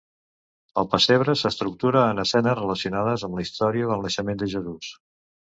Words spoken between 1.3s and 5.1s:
s’estructura en escenes relacionades amb la història del naixement de Jesús.